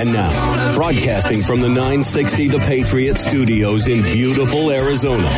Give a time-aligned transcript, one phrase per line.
[0.00, 5.28] And now, broadcasting from the 960 The Patriot Studios in beautiful Arizona,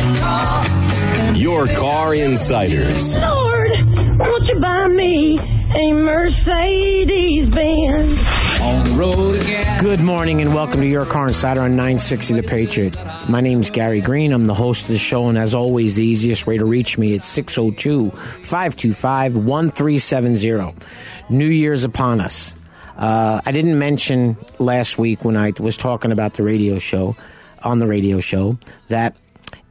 [1.35, 3.17] your car insiders.
[3.17, 3.71] Lord,
[4.19, 5.37] won't you buy me
[5.75, 8.42] a Mercedes Benz?
[8.63, 9.81] On the road again.
[9.83, 12.95] Good morning and welcome to Your Car Insider on 960 The Patriot.
[13.27, 14.31] My name is Gary Green.
[14.31, 17.11] I'm the host of the show, and as always, the easiest way to reach me
[17.11, 20.81] is 602 525 1370.
[21.29, 22.55] New Year's upon us.
[22.95, 27.17] Uh, I didn't mention last week when I was talking about the radio show,
[27.63, 29.17] on the radio show, that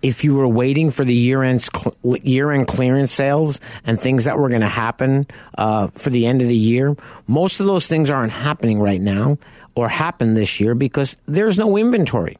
[0.02, 1.66] if you were waiting for the year end
[2.02, 6.42] year end clearance sales and things that were going to happen uh, for the end
[6.42, 9.38] of the year, most of those things aren't happening right now
[9.74, 12.36] or happen this year because there's no inventory.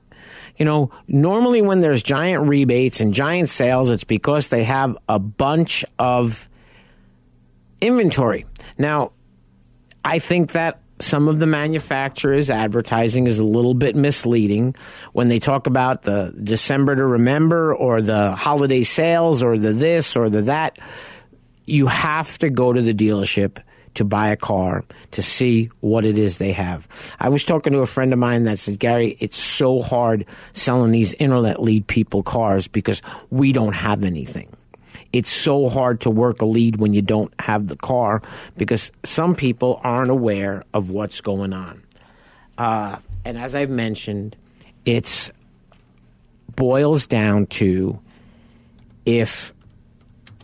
[0.56, 5.18] You know, normally when there's giant rebates and giant sales, it's because they have a
[5.18, 6.48] bunch of
[7.80, 8.44] inventory.
[8.76, 9.12] Now,
[10.04, 14.74] I think that some of the manufacturers' advertising is a little bit misleading
[15.12, 20.16] when they talk about the December to remember or the holiday sales or the this
[20.16, 20.78] or the that.
[21.66, 23.58] You have to go to the dealership
[23.94, 26.88] to buy a car to see what it is they have.
[27.20, 30.92] I was talking to a friend of mine that said, Gary, it's so hard selling
[30.92, 34.56] these internet lead people cars because we don't have anything
[35.12, 38.22] it's so hard to work a lead when you don't have the car
[38.56, 41.82] because some people aren't aware of what's going on.
[42.56, 44.36] Uh, and as I've mentioned,
[44.84, 45.30] it's
[46.56, 48.00] boils down to
[49.04, 49.52] if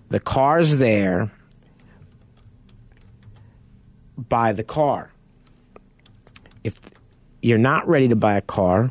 [0.08, 1.30] the car's there,
[4.16, 5.10] buy the car.
[6.64, 6.78] If
[7.42, 8.90] you're not ready to buy a car,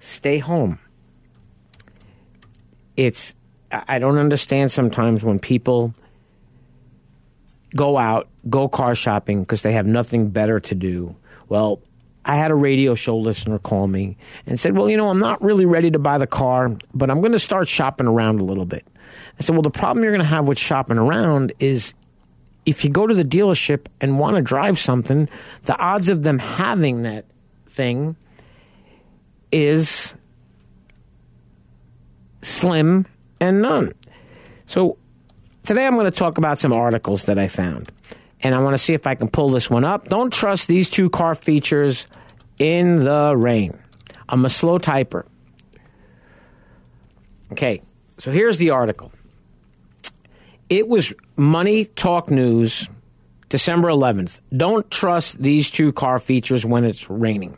[0.00, 0.78] stay home.
[2.96, 3.34] It's
[3.70, 5.94] I don't understand sometimes when people
[7.74, 11.16] go out, go car shopping because they have nothing better to do.
[11.48, 11.80] Well,
[12.24, 14.16] I had a radio show listener call me
[14.46, 17.20] and said, Well, you know, I'm not really ready to buy the car, but I'm
[17.20, 18.86] going to start shopping around a little bit.
[19.38, 21.94] I said, Well, the problem you're going to have with shopping around is
[22.64, 25.28] if you go to the dealership and want to drive something,
[25.64, 27.24] the odds of them having that
[27.68, 28.16] thing
[29.52, 30.14] is
[32.42, 33.06] slim
[33.40, 33.92] and none.
[34.66, 34.98] So
[35.64, 37.90] today I'm going to talk about some articles that I found.
[38.40, 40.08] And I want to see if I can pull this one up.
[40.08, 42.06] Don't trust these two car features
[42.58, 43.78] in the rain.
[44.28, 45.26] I'm a slow typer.
[47.52, 47.80] Okay,
[48.18, 49.12] so here's the article.
[50.68, 52.90] It was Money Talk News,
[53.48, 54.40] December 11th.
[54.54, 57.56] Don't trust these two car features when it's raining.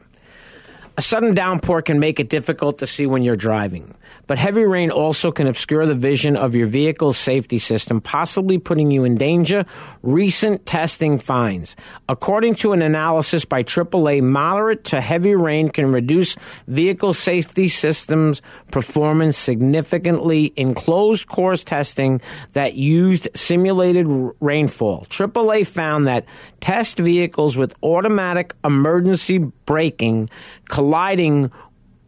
[0.98, 3.94] A sudden downpour can make it difficult to see when you're driving
[4.28, 8.90] but heavy rain also can obscure the vision of your vehicle's safety system, possibly putting
[8.90, 9.64] you in danger.
[10.02, 11.76] Recent testing finds.
[12.08, 16.36] According to an analysis by AAA, moderate to heavy rain can reduce
[16.66, 22.20] vehicle safety systems performance significantly in closed course testing
[22.52, 24.06] that used simulated
[24.40, 25.06] rainfall.
[25.08, 26.26] AAA found that
[26.60, 30.30] test vehicles with automatic emergency braking
[30.70, 31.52] colliding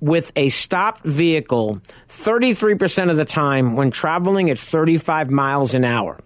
[0.00, 1.78] with a stopped vehicle
[2.08, 6.18] 33% of the time when traveling at 35 miles an hour.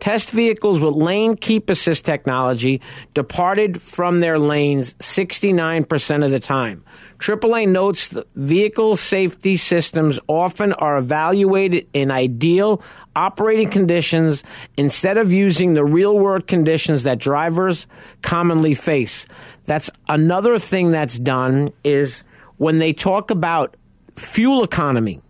[0.00, 2.82] Test vehicles with lane keep assist technology
[3.14, 6.84] departed from their lanes 69% of the time.
[7.18, 12.82] AAA notes that vehicle safety systems often are evaluated in ideal
[13.14, 14.44] operating conditions
[14.76, 17.86] instead of using the real world conditions that drivers
[18.20, 19.26] commonly face.
[19.66, 22.22] That's another thing that's done is
[22.56, 23.76] when they talk about
[24.16, 25.20] fuel economy,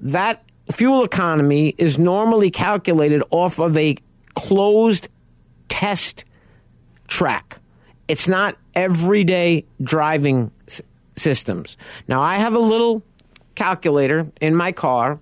[0.00, 3.96] that fuel economy is normally calculated off of a
[4.34, 5.08] closed
[5.68, 6.24] test
[7.08, 7.58] track.
[8.08, 10.82] It's not everyday driving s-
[11.16, 11.76] systems.
[12.08, 13.02] Now, I have a little
[13.54, 15.20] calculator in my car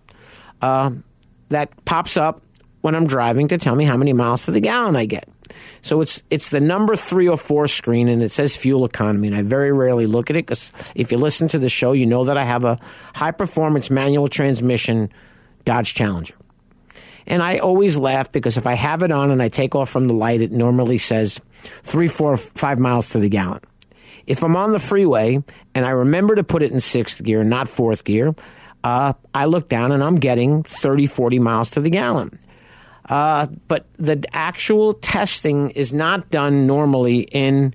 [0.62, 0.90] uh,
[1.48, 2.42] that pops up
[2.80, 5.28] when I'm driving to tell me how many miles to the gallon I get.
[5.82, 9.28] So it's it's the number three or four screen, and it says fuel economy.
[9.28, 12.06] And I very rarely look at it because if you listen to the show, you
[12.06, 12.78] know that I have a
[13.14, 15.10] high performance manual transmission
[15.64, 16.34] Dodge Challenger.
[17.26, 20.08] And I always laugh because if I have it on and I take off from
[20.08, 21.40] the light, it normally says
[21.82, 23.60] three, four, five miles to the gallon.
[24.26, 25.42] If I'm on the freeway
[25.74, 28.34] and I remember to put it in sixth gear, not fourth gear,
[28.82, 32.38] uh, I look down and I'm getting 30, 40 miles to the gallon.
[33.10, 37.74] Uh, but the actual testing is not done normally in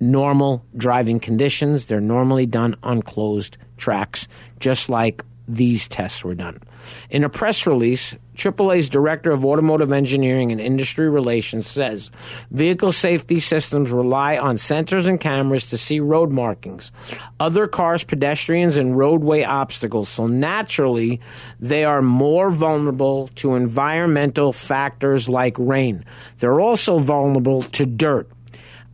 [0.00, 1.86] normal driving conditions.
[1.86, 4.28] They're normally done on closed tracks,
[4.60, 6.60] just like these tests were done.
[7.10, 12.10] In a press release, AAA's Director of Automotive Engineering and Industry Relations says
[12.50, 16.90] vehicle safety systems rely on sensors and cameras to see road markings,
[17.38, 20.08] other cars, pedestrians, and roadway obstacles.
[20.08, 21.20] So naturally,
[21.58, 26.04] they are more vulnerable to environmental factors like rain.
[26.38, 28.30] They're also vulnerable to dirt.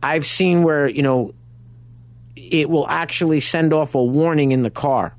[0.03, 1.33] I've seen where, you know,
[2.35, 5.16] it will actually send off a warning in the car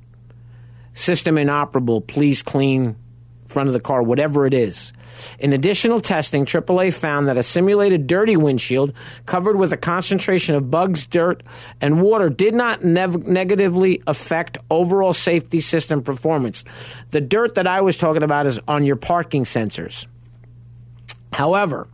[0.93, 2.95] system inoperable, please clean
[3.49, 4.93] front of the car, whatever it is.
[5.39, 8.93] In additional testing, AAA found that a simulated dirty windshield
[9.25, 11.41] covered with a concentration of bugs, dirt,
[11.81, 16.63] and water did not negatively affect overall safety system performance.
[17.09, 20.05] The dirt that I was talking about is on your parking sensors.
[21.33, 21.87] However,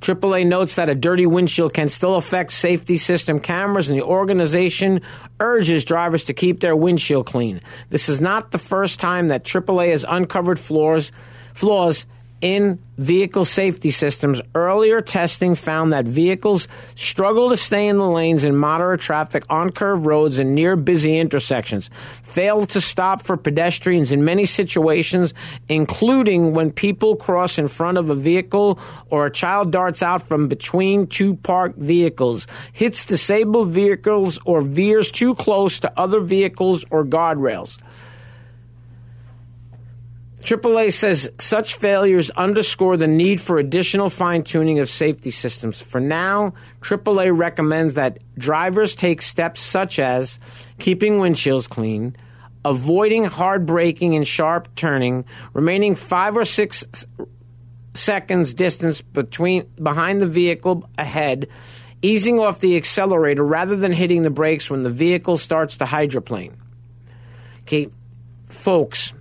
[0.00, 5.00] AAA notes that a dirty windshield can still affect safety system cameras, and the organization
[5.40, 7.60] urges drivers to keep their windshield clean.
[7.88, 11.12] This is not the first time that AAA has uncovered flaws,
[11.54, 12.06] flaws
[12.46, 18.44] in vehicle safety systems, earlier testing found that vehicles struggle to stay in the lanes
[18.44, 21.90] in moderate traffic on curved roads and near busy intersections,
[22.22, 25.34] fail to stop for pedestrians in many situations,
[25.68, 28.78] including when people cross in front of a vehicle
[29.10, 35.10] or a child darts out from between two parked vehicles, hits disabled vehicles, or veers
[35.10, 37.78] too close to other vehicles or guardrails.
[40.46, 45.82] AAA says such failures underscore the need for additional fine tuning of safety systems.
[45.82, 50.38] For now, AAA recommends that drivers take steps such as
[50.78, 52.16] keeping windshields clean,
[52.64, 56.86] avoiding hard braking and sharp turning, remaining five or six
[57.94, 61.48] seconds distance between behind the vehicle ahead,
[62.02, 66.56] easing off the accelerator rather than hitting the brakes when the vehicle starts to hydroplane.
[67.62, 67.88] Okay,
[68.46, 69.12] folks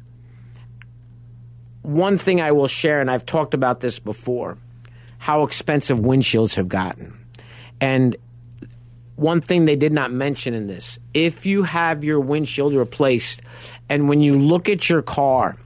[1.86, 4.58] one thing I will share, and I've talked about this before,
[5.20, 7.18] how expensive windshields have gotten.
[7.80, 8.16] And
[9.16, 13.42] one thing they did not mention in this if you have your windshield replaced,
[13.88, 15.58] and when you look at your car,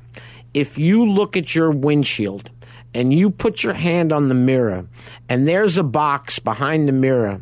[0.54, 2.50] if you look at your windshield
[2.94, 4.86] and you put your hand on the mirror,
[5.30, 7.42] and there's a box behind the mirror,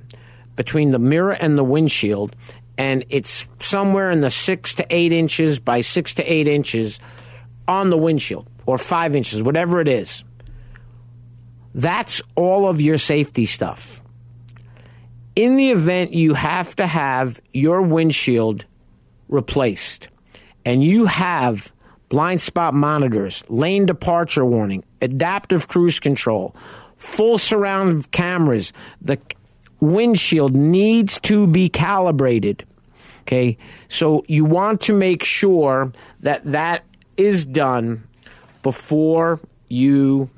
[0.56, 2.35] between the mirror and the windshield,
[2.77, 7.00] and it's somewhere in the six to eight inches by six to eight inches
[7.68, 10.24] on the windshield or five inches, whatever it is.
[11.74, 14.04] That's all of your safety stuff.
[15.36, 18.66] In the event you have to have your windshield
[19.30, 20.10] replaced
[20.66, 21.72] and you have
[22.10, 26.56] blind spot monitors, lane departure warning, adaptive cruise control,
[26.98, 29.20] full surround cameras, the
[29.80, 32.66] windshield needs to be calibrated.
[33.22, 35.92] Okay, so you want to make sure
[36.22, 36.84] that that
[37.18, 38.06] is done
[38.62, 40.30] before you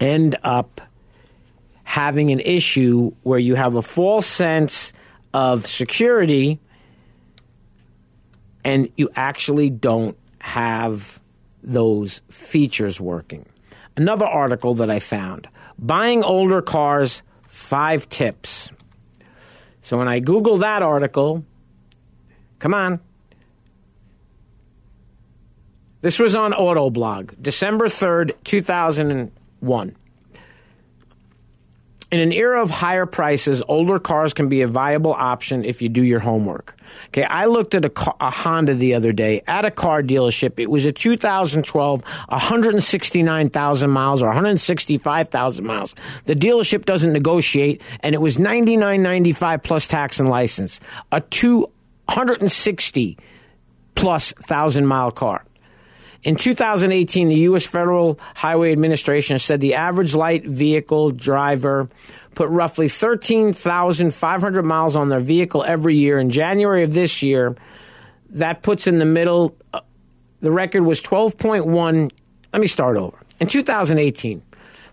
[0.00, 0.80] end up
[1.84, 4.92] having an issue where you have a false sense
[5.34, 6.58] of security
[8.64, 11.20] and you actually don't have
[11.62, 13.46] those features working.
[13.96, 18.70] Another article that I found buying older cars, five tips.
[19.80, 21.44] So when I Google that article,
[22.58, 23.00] come on,
[26.02, 29.96] this was on Autoblog, December 3rd, 2001.
[32.12, 35.88] In an era of higher prices, older cars can be a viable option if you
[35.88, 36.76] do your homework.
[37.06, 40.58] Okay, I looked at a, a, Honda the other day at a car dealership.
[40.58, 45.94] It was a 2012, 169,000 miles or 165,000 miles.
[46.24, 50.80] The dealership doesn't negotiate, and it was 99.95 plus tax and license.
[51.12, 53.16] A 260
[53.94, 55.46] plus thousand mile car.
[56.22, 57.66] In 2018, the U.S.
[57.66, 61.88] Federal Highway Administration said the average light vehicle driver
[62.34, 66.20] put roughly 13,500 miles on their vehicle every year.
[66.20, 67.56] In January of this year,
[68.30, 69.80] that puts in the middle, uh,
[70.40, 72.10] the record was 12.1.
[72.52, 73.18] Let me start over.
[73.40, 74.42] In 2018,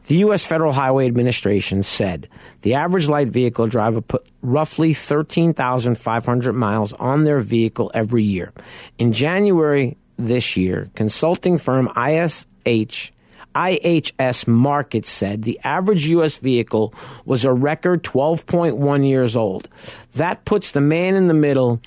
[0.08, 0.44] the U.S.
[0.44, 2.28] Federal Highway Administration said
[2.64, 8.52] the average light vehicle driver put roughly 13,500 miles on their vehicle every year.
[8.98, 13.12] In January this year, consulting firm IS, IH
[13.56, 16.38] IHS Markit said the average U.S.
[16.38, 16.94] vehicle
[17.26, 19.68] was a record 12.1 years old.
[20.14, 21.82] That puts the man in the middle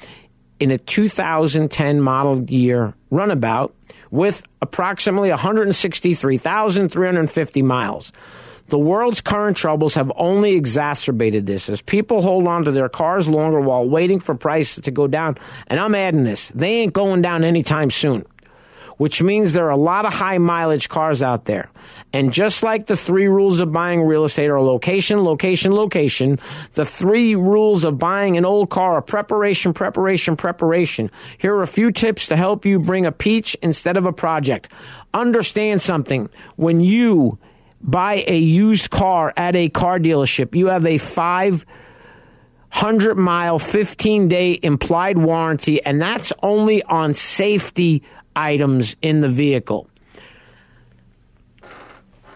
[0.59, 3.77] in a 2010 model year runabout
[4.11, 8.13] with approximately 163,350 miles.
[8.73, 13.29] The world's current troubles have only exacerbated this as people hold on to their cars
[13.29, 15.37] longer while waiting for prices to go down.
[15.67, 18.25] And I'm adding this, they ain't going down anytime soon
[18.99, 21.69] which means there are a lot of high mileage cars out there.
[22.13, 26.39] And just like the three rules of buying real estate are location, location, location,
[26.75, 31.11] the three rules of buying an old car are preparation, preparation, preparation.
[31.37, 34.71] Here are a few tips to help you bring a peach instead of a project.
[35.13, 36.29] Understand something.
[36.55, 37.39] When you
[37.83, 44.59] buy a used car at a car dealership, you have a 500 mile, 15 day
[44.63, 48.03] implied warranty, and that's only on safety
[48.35, 49.89] items in the vehicle.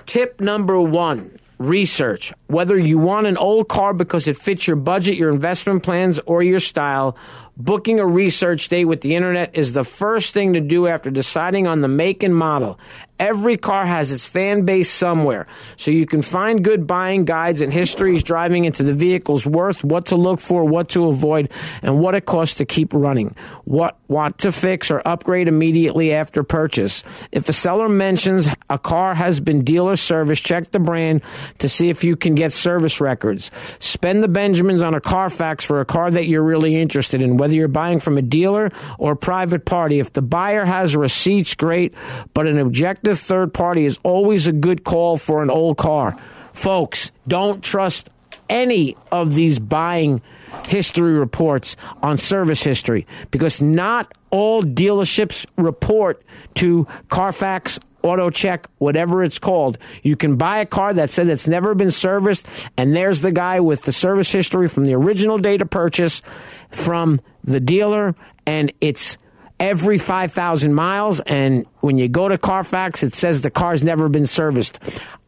[0.07, 2.33] Tip number one research.
[2.49, 6.43] Whether you want an old car because it fits your budget, your investment plans, or
[6.43, 7.17] your style,
[7.57, 11.67] booking a research day with the internet is the first thing to do after deciding
[11.67, 12.79] on the make and model.
[13.19, 15.47] Every car has its fan base somewhere,
[15.77, 20.07] so you can find good buying guides and histories driving into the vehicle's worth, what
[20.07, 23.35] to look for, what to avoid, and what it costs to keep running.
[23.65, 27.03] What what to fix or upgrade immediately after purchase.
[27.33, 31.23] If a seller mentions a car has been dealer service, check the brand
[31.59, 33.51] to see if you can get service records.
[33.79, 37.55] Spend the Benjamins on a Carfax for a car that you're really interested in, whether
[37.55, 40.01] you're buying from a dealer or a private party.
[40.01, 41.95] If the buyer has receipts, great,
[42.35, 46.19] but an objective third party is always a good call for an old car.
[46.53, 48.11] Folks, don't trust
[48.49, 50.23] any of these buying
[50.67, 56.25] history reports on service history because not all dealerships report
[56.55, 59.79] to Carfax auto check, whatever it's called.
[60.03, 62.47] You can buy a car that said it's never been serviced,
[62.77, 66.23] and there's the guy with the service history from the original date of purchase
[66.71, 68.15] from the dealer,
[68.47, 69.19] and it's
[69.59, 71.21] every 5,000 miles.
[71.21, 74.79] And when you go to Carfax, it says the car's never been serviced.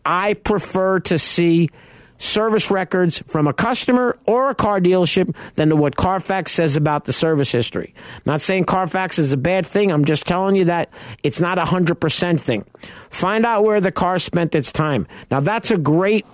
[0.05, 1.71] I prefer to see
[2.19, 7.05] service records from a customer or a car dealership than to what Carfax says about
[7.05, 7.95] the service history.
[7.97, 9.91] I'm not saying Carfax is a bad thing.
[9.91, 10.91] I'm just telling you that
[11.23, 12.65] it's not a 100% thing.
[13.11, 15.07] Find out where the car spent its time.
[15.31, 16.27] Now, that's a great,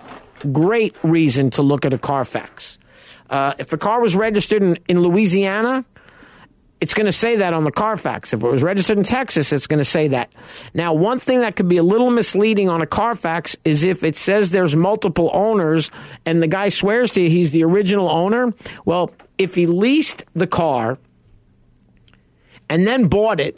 [0.51, 2.79] great reason to look at a Carfax.
[3.29, 5.85] Uh, if the car was registered in, in Louisiana,
[6.81, 8.33] it's going to say that on the Carfax.
[8.33, 10.31] If it was registered in Texas, it's going to say that.
[10.73, 14.15] Now, one thing that could be a little misleading on a Carfax is if it
[14.15, 15.89] says there's multiple owners
[16.25, 18.53] and the guy swears to you he's the original owner.
[18.83, 20.97] Well, if he leased the car
[22.69, 23.57] and then bought it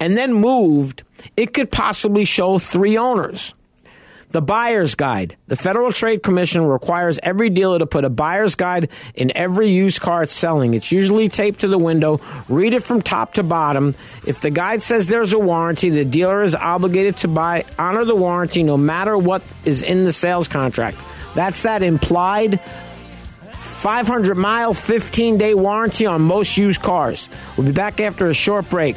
[0.00, 1.04] and then moved,
[1.36, 3.54] it could possibly show three owners.
[4.34, 5.36] The buyer's guide.
[5.46, 10.00] The Federal Trade Commission requires every dealer to put a buyer's guide in every used
[10.00, 10.74] car it's selling.
[10.74, 12.20] It's usually taped to the window.
[12.48, 13.94] Read it from top to bottom.
[14.26, 18.16] If the guide says there's a warranty, the dealer is obligated to buy honor the
[18.16, 20.96] warranty no matter what is in the sales contract.
[21.36, 22.58] That's that implied
[23.52, 27.28] 500 mile, 15 day warranty on most used cars.
[27.56, 28.96] We'll be back after a short break.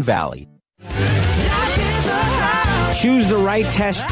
[0.00, 0.48] Valley.
[3.02, 4.06] Choose the right test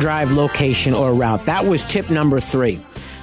[0.00, 1.44] drive location or route.
[1.46, 2.80] That was tip number three.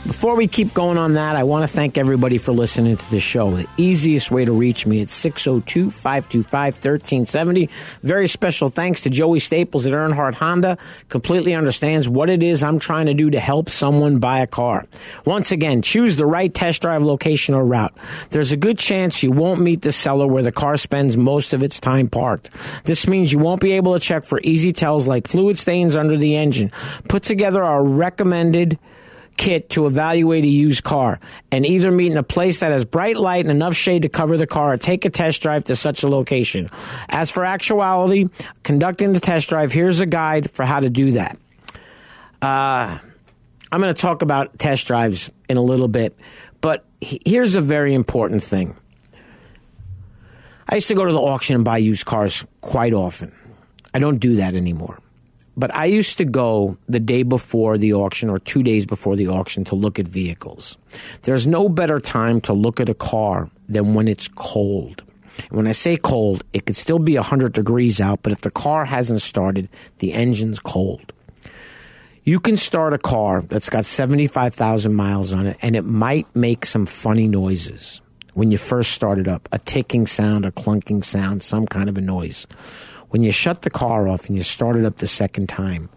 [0.08, 3.20] Before we keep going on that, I want to thank everybody for listening to the
[3.20, 3.52] show.
[3.52, 7.70] The easiest way to reach me is 602 525 1370.
[8.04, 10.78] Very special thanks to Joey Staples at Earnhardt Honda.
[11.10, 14.86] Completely understands what it is I'm trying to do to help someone buy a car.
[15.26, 17.94] Once again, choose the right test drive location or route.
[18.30, 21.62] There's a good chance you won't meet the seller where the car spends most of
[21.62, 22.50] its time parked.
[22.86, 26.16] This means you won't be able to check for easy tells like fluid stains under
[26.16, 26.72] the engine.
[27.10, 28.80] Put together our recommended
[29.38, 31.20] kit to evaluate a used car
[31.52, 34.38] and either meet in a place that has bright light and enough shade to cover
[34.38, 36.70] the car or take a test drive to such a location.
[37.08, 38.28] As for actuality,
[38.64, 41.38] conducting the test drive, here's a guide for how to do that.
[42.42, 42.98] Uh,
[43.72, 46.18] I'm going to talk about test drives in a little bit,
[46.62, 48.76] but here's a very important thing.
[50.70, 53.34] I used to go to the auction and buy used cars quite often.
[53.94, 55.00] I don't do that anymore.
[55.58, 59.28] But I used to go the day before the auction or two days before the
[59.28, 60.78] auction to look at vehicles.
[61.24, 65.04] There's no better time to look at a car than when it's cold.
[65.50, 68.86] When I say cold, it could still be 100 degrees out, but if the car
[68.86, 71.12] hasn't started, the engine's cold.
[72.24, 76.66] You can start a car that's got 75,000 miles on it, and it might make
[76.66, 78.02] some funny noises
[78.34, 81.98] when you first start it up a ticking sound, a clunking sound, some kind of
[81.98, 82.46] a noise.
[83.10, 85.90] When you shut the car off and you start it up the second time,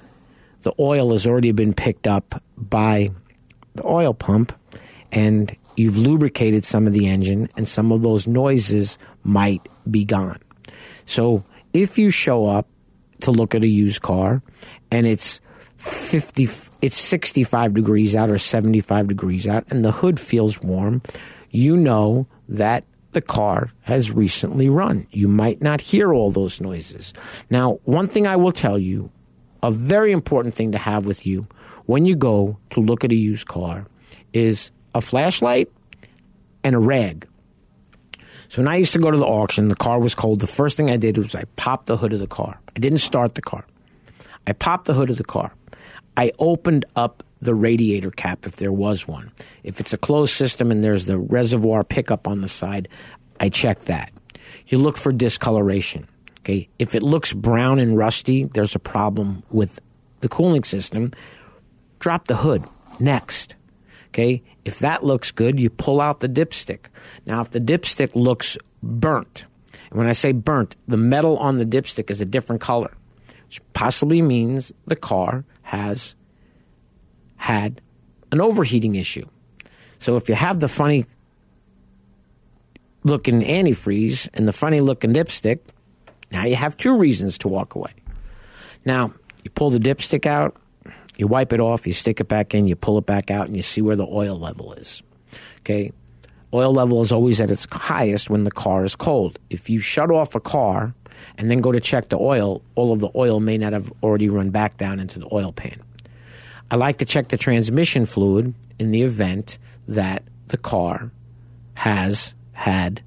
[0.62, 3.11] the oil has already been picked up by
[3.75, 4.52] the oil pump
[5.11, 10.38] and you've lubricated some of the engine and some of those noises might be gone.
[11.05, 12.69] So if you show up
[13.23, 14.43] to look at a used car
[14.90, 15.40] and it's
[15.76, 16.49] 50
[16.83, 21.02] it's 65 degrees out or 75 degrees out and the hood feels warm,
[21.50, 25.07] you know that the car has recently run.
[25.11, 27.12] You might not hear all those noises.
[27.50, 29.11] Now, one thing I will tell you,
[29.63, 31.47] a very important thing to have with you
[31.87, 33.87] when you go to look at a used car
[34.32, 35.71] is a flashlight
[36.65, 37.26] and a rag.
[38.49, 40.41] So when I used to go to the auction, the car was cold.
[40.41, 42.61] The first thing I did was I popped the hood of the car.
[42.75, 43.65] I didn't start the car.
[44.47, 45.52] I popped the hood of the car.
[46.17, 49.33] I opened up the radiator cap if there was one.
[49.63, 52.89] If it's a closed system and there's the reservoir pickup on the side,
[53.39, 54.13] I check that.
[54.67, 56.07] You look for discoloration.
[56.41, 59.79] Okay, if it looks brown and rusty, there's a problem with
[60.21, 61.13] the cooling system.
[61.99, 62.65] Drop the hood.
[62.99, 63.57] Next.
[64.09, 66.87] Okay, if that looks good, you pull out the dipstick.
[67.26, 69.47] Now, if the dipstick looks burnt,
[69.91, 72.93] and when I say burnt, the metal on the dipstick is a different color,
[73.47, 76.17] which possibly means the car has
[77.41, 77.81] had
[78.33, 79.25] an overheating issue.
[79.99, 81.07] So if you have the funny
[83.03, 85.61] looking antifreeze and the funny looking dipstick,
[86.31, 87.95] now you have two reasons to walk away.
[88.85, 90.55] Now, you pull the dipstick out,
[91.17, 93.57] you wipe it off, you stick it back in, you pull it back out, and
[93.57, 95.03] you see where the oil level is.
[95.61, 95.93] Okay?
[96.53, 99.39] Oil level is always at its highest when the car is cold.
[99.49, 100.95] If you shut off a car
[101.39, 104.29] and then go to check the oil, all of the oil may not have already
[104.29, 105.81] run back down into the oil pan.
[106.71, 111.11] I like to check the transmission fluid in the event that the car
[111.75, 113.02] has had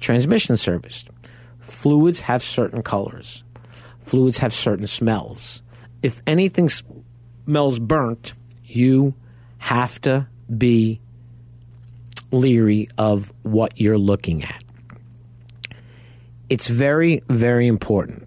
[0.00, 1.10] transmission serviced.
[1.60, 3.44] Fluids have certain colors.
[4.00, 5.62] Fluids have certain smells.
[6.02, 8.34] If anything smells burnt,
[8.64, 9.14] you
[9.58, 10.26] have to
[10.58, 11.00] be
[12.32, 14.62] leery of what you're looking at.
[16.50, 18.23] It's very, very important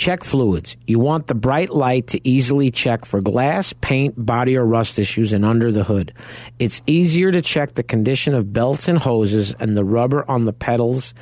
[0.00, 0.78] Check fluids.
[0.86, 5.34] You want the bright light to easily check for glass, paint, body, or rust issues
[5.34, 6.14] and under the hood.
[6.58, 10.54] It's easier to check the condition of belts and hoses and the rubber on the
[10.54, 11.12] pedals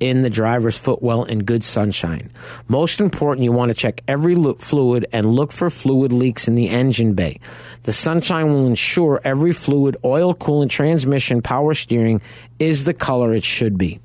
[0.00, 2.30] in the driver's footwell in good sunshine.
[2.68, 6.68] Most important, you want to check every fluid and look for fluid leaks in the
[6.68, 7.40] engine bay.
[7.84, 12.20] The sunshine will ensure every fluid, oil, coolant, transmission, power steering
[12.58, 13.98] is the color it should be.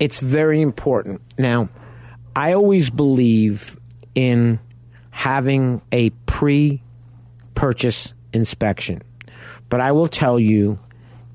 [0.00, 1.20] It's very important.
[1.36, 1.68] Now,
[2.36, 3.78] I always believe
[4.14, 4.60] in
[5.10, 6.82] having a pre
[7.54, 9.02] purchase inspection.
[9.70, 10.78] But I will tell you,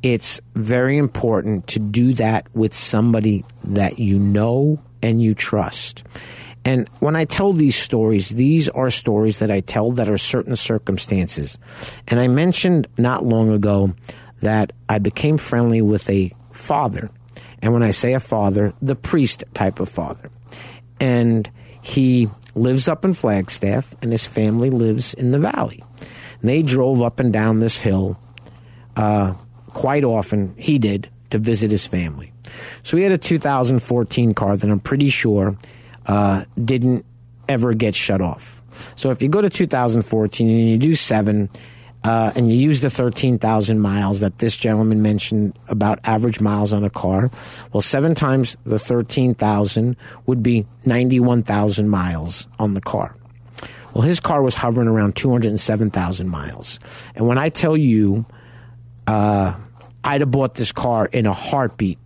[0.04, 6.04] it's very important to do that with somebody that you know and you trust.
[6.64, 10.56] And when I tell these stories, these are stories that I tell that are certain
[10.56, 11.58] circumstances.
[12.08, 13.96] And I mentioned not long ago
[14.42, 17.10] that I became friendly with a father.
[17.64, 20.30] And when I say a father, the priest type of father.
[21.02, 25.84] And he lives up in Flagstaff, and his family lives in the valley.
[26.40, 28.18] And they drove up and down this hill
[28.96, 29.34] uh,
[29.68, 32.32] quite often, he did, to visit his family.
[32.84, 35.58] So he had a 2014 car that I'm pretty sure
[36.06, 37.06] uh, didn't
[37.48, 38.62] ever get shut off.
[38.96, 41.50] So if you go to 2014 and you do seven,
[42.04, 46.84] uh, and you use the 13,000 miles that this gentleman mentioned about average miles on
[46.84, 47.30] a car,
[47.72, 53.16] well, seven times the 13,000 would be 91,000 miles on the car.
[53.94, 56.80] Well, his car was hovering around 207,000 miles.
[57.14, 58.26] And when I tell you,
[59.06, 59.54] uh,
[60.04, 62.00] I'd have bought this car in a heartbeat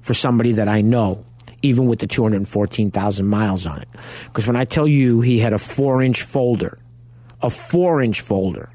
[0.00, 1.24] for somebody that I know,
[1.62, 3.88] even with the 214,000 miles on it.
[4.26, 6.78] Because when I tell you he had a four inch folder,
[7.40, 8.71] a four inch folder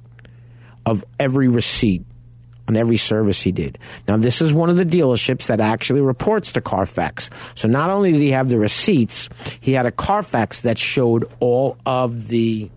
[0.87, 2.01] of every receipt
[2.69, 3.77] on every service he did.
[4.07, 7.29] Now, this is one of the dealerships that actually reports to Carfax.
[7.55, 9.27] So not only did he have the receipts,
[9.59, 12.71] he had a Carfax that showed all of the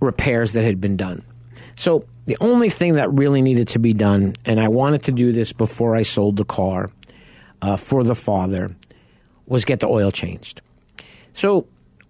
[0.00, 1.22] repairs that had been done.
[1.76, 5.30] So the only thing that really needed to be done, and I wanted to do
[5.30, 6.90] this before I sold the car
[7.60, 8.74] uh, for the father,
[9.46, 10.62] was get the oil changed.
[11.34, 11.66] So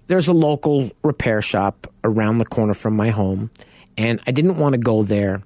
[0.07, 3.51] there's a local repair shop around the corner from my home,
[3.97, 5.43] and I didn't want to go there.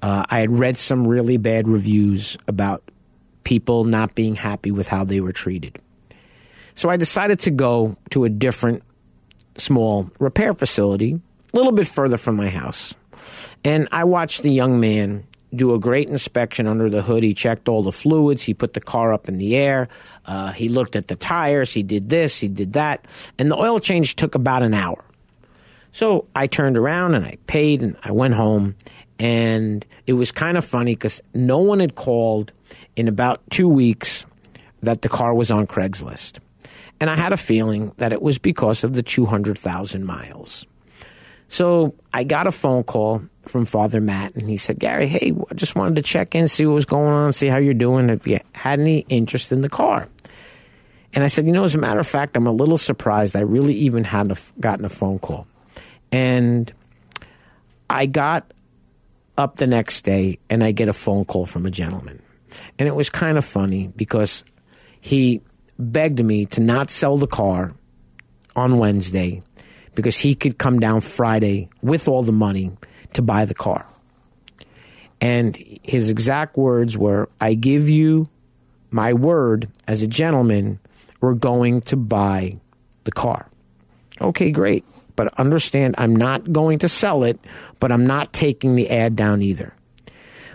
[0.00, 2.82] Uh, I had read some really bad reviews about
[3.44, 5.78] people not being happy with how they were treated.
[6.74, 8.82] So I decided to go to a different
[9.56, 11.20] small repair facility,
[11.52, 12.94] a little bit further from my house.
[13.64, 17.22] And I watched the young man do a great inspection under the hood.
[17.22, 18.42] He checked all the fluids.
[18.42, 19.88] He put the car up in the air.
[20.26, 21.72] Uh, he looked at the tires.
[21.72, 22.40] He did this.
[22.40, 23.06] He did that.
[23.38, 25.04] And the oil change took about an hour.
[25.92, 28.76] So I turned around and I paid and I went home.
[29.18, 32.52] And it was kind of funny because no one had called
[32.96, 34.26] in about two weeks
[34.82, 36.38] that the car was on Craigslist.
[37.00, 40.66] And I had a feeling that it was because of the 200,000 miles.
[41.52, 45.54] So I got a phone call from Father Matt, and he said, Gary, hey, I
[45.54, 48.26] just wanted to check in, see what was going on, see how you're doing, if
[48.26, 50.08] you had any interest in the car.
[51.12, 53.36] And I said, you know, as a matter of fact, I'm a little surprised.
[53.36, 55.46] I really even hadn't gotten a phone call.
[56.10, 56.72] And
[57.90, 58.50] I got
[59.36, 62.22] up the next day and I get a phone call from a gentleman.
[62.78, 64.42] And it was kind of funny because
[65.02, 65.42] he
[65.78, 67.74] begged me to not sell the car
[68.56, 69.42] on Wednesday
[69.94, 72.72] because he could come down Friday with all the money
[73.14, 73.86] to buy the car.
[75.20, 78.28] And his exact words were I give you
[78.90, 80.78] my word as a gentleman,
[81.20, 82.58] we're going to buy
[83.04, 83.48] the car.
[84.20, 84.84] Okay, great.
[85.16, 87.38] But understand, I'm not going to sell it,
[87.80, 89.74] but I'm not taking the ad down either.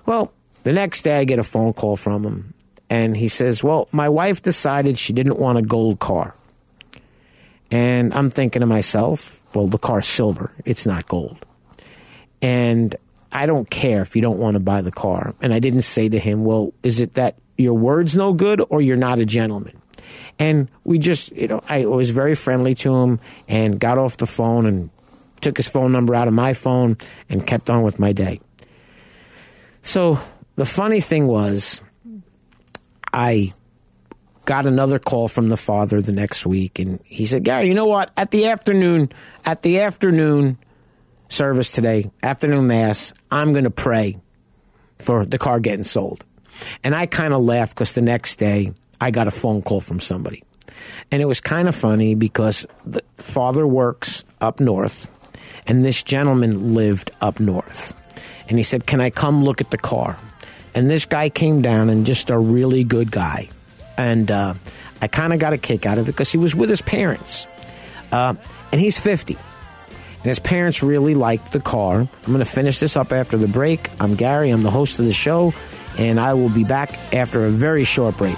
[0.05, 2.53] Well, the next day I get a phone call from him,
[2.89, 6.35] and he says, Well, my wife decided she didn't want a gold car.
[7.71, 11.45] And I'm thinking to myself, Well, the car's silver, it's not gold.
[12.41, 12.95] And
[13.31, 15.35] I don't care if you don't want to buy the car.
[15.41, 18.81] And I didn't say to him, Well, is it that your word's no good or
[18.81, 19.81] you're not a gentleman?
[20.39, 24.27] And we just, you know, I was very friendly to him and got off the
[24.27, 24.89] phone and
[25.41, 26.97] took his phone number out of my phone
[27.29, 28.39] and kept on with my day.
[29.81, 30.19] So
[30.55, 31.81] the funny thing was,
[33.13, 33.53] I
[34.47, 37.85] got another call from the father the next week and he said, Gary, you know
[37.85, 38.11] what?
[38.15, 39.11] At the afternoon,
[39.45, 40.57] at the afternoon
[41.27, 44.17] service today, afternoon mass, I'm going to pray
[44.99, 46.23] for the car getting sold.
[46.81, 49.99] And I kind of laughed because the next day I got a phone call from
[49.99, 50.41] somebody.
[51.11, 55.09] And it was kind of funny because the father works up north
[55.67, 57.93] and this gentleman lived up north.
[58.47, 60.17] And he said, Can I come look at the car?
[60.73, 63.49] And this guy came down and just a really good guy.
[63.97, 64.53] And uh,
[65.01, 67.47] I kind of got a kick out of it because he was with his parents.
[68.11, 68.35] Uh,
[68.71, 69.35] and he's 50.
[69.35, 71.99] And his parents really liked the car.
[71.99, 73.89] I'm going to finish this up after the break.
[73.99, 75.53] I'm Gary, I'm the host of the show,
[75.97, 78.37] and I will be back after a very short break.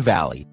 [0.01, 0.47] Valley.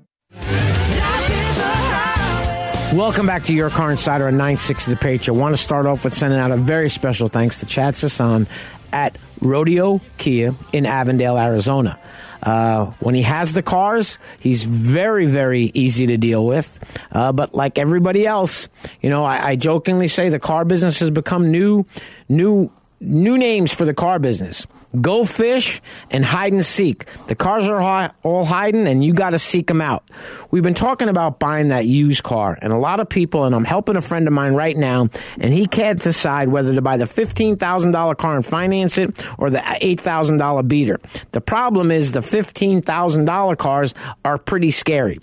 [2.94, 5.36] Welcome back to Your Car Insider on 960 The Patriot.
[5.36, 8.46] I want to start off with sending out a very special thanks to Chad Sasson
[8.94, 11.98] at Rodeo Kia in Avondale, Arizona.
[12.42, 16.78] Uh, when he has the cars, he's very, very easy to deal with.
[17.12, 18.68] Uh, but like everybody else,
[19.02, 21.84] you know, I, I jokingly say the car business has become new,
[22.28, 24.66] new, new names for the car business.
[24.98, 27.04] Go fish and hide and seek.
[27.26, 30.02] The cars are all hiding, and you got to seek them out.
[30.50, 33.66] We've been talking about buying that used car, and a lot of people, and I'm
[33.66, 37.04] helping a friend of mine right now, and he can't decide whether to buy the
[37.04, 40.98] $15,000 car and finance it or the $8,000 beater.
[41.32, 45.20] The problem is the $15,000 cars are pretty scary.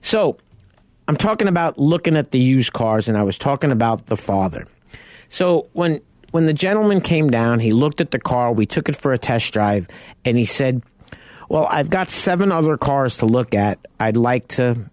[0.00, 0.38] So,
[1.06, 4.66] I'm talking about looking at the used cars, and I was talking about the father.
[5.28, 6.00] So, when
[6.34, 8.50] when the gentleman came down, he looked at the car.
[8.50, 9.86] We took it for a test drive,
[10.24, 10.82] and he said,
[11.48, 13.78] "Well, I've got seven other cars to look at.
[14.00, 14.90] I'd like to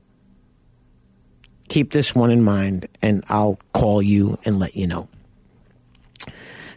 [1.67, 5.08] keep this one in mind, and I'll call you and let you know."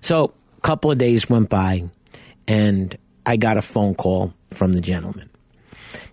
[0.01, 1.91] So, a couple of days went by,
[2.49, 2.97] and
[3.27, 5.29] I got a phone call from the gentleman.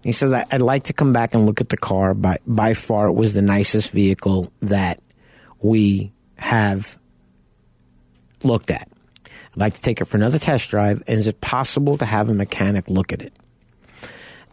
[0.03, 2.13] He says, I'd like to come back and look at the car.
[2.13, 4.99] By, by far, it was the nicest vehicle that
[5.61, 6.97] we have
[8.43, 8.87] looked at.
[9.25, 11.03] I'd like to take it for another test drive.
[11.07, 13.33] Is it possible to have a mechanic look at it?